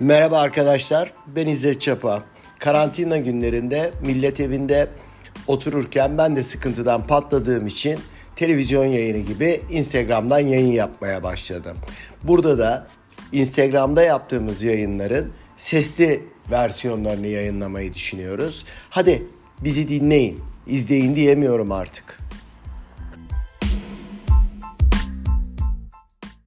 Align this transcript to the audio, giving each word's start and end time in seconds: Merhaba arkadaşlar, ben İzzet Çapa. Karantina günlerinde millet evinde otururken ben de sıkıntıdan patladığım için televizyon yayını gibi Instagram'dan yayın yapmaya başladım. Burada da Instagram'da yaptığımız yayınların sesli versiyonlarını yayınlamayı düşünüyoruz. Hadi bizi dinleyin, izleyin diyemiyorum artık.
Merhaba 0.00 0.38
arkadaşlar, 0.38 1.12
ben 1.26 1.46
İzzet 1.46 1.80
Çapa. 1.80 2.22
Karantina 2.58 3.16
günlerinde 3.16 3.90
millet 4.06 4.40
evinde 4.40 4.88
otururken 5.46 6.18
ben 6.18 6.36
de 6.36 6.42
sıkıntıdan 6.42 7.06
patladığım 7.06 7.66
için 7.66 7.98
televizyon 8.36 8.84
yayını 8.84 9.18
gibi 9.18 9.60
Instagram'dan 9.70 10.38
yayın 10.38 10.72
yapmaya 10.72 11.22
başladım. 11.22 11.76
Burada 12.22 12.58
da 12.58 12.86
Instagram'da 13.32 14.02
yaptığımız 14.02 14.62
yayınların 14.62 15.32
sesli 15.56 16.24
versiyonlarını 16.50 17.26
yayınlamayı 17.26 17.94
düşünüyoruz. 17.94 18.64
Hadi 18.90 19.26
bizi 19.60 19.88
dinleyin, 19.88 20.40
izleyin 20.66 21.16
diyemiyorum 21.16 21.72
artık. 21.72 22.18